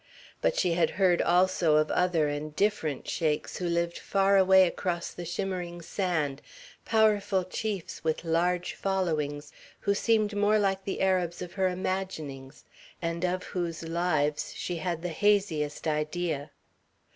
[0.41, 5.11] But she had heard also of other and different Sheiks who lived far away across
[5.13, 6.41] the shimmering sand,
[6.85, 9.51] powerful chiefs with large followings,
[9.81, 12.63] who seemed more like the Arabs of her imaginings,
[12.99, 16.49] and of whose lives she had the haziest idea.